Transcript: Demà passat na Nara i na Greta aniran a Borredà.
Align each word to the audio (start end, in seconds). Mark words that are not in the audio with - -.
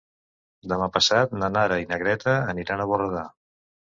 Demà 0.71 0.87
passat 0.95 1.35
na 1.41 1.49
Nara 1.57 1.77
i 1.83 1.85
na 1.91 2.01
Greta 2.03 2.35
aniran 2.55 2.81
a 2.87 2.91
Borredà. 2.93 3.29